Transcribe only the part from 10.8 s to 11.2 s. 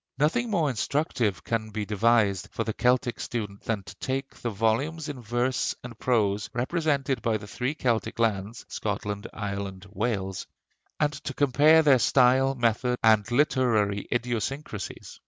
and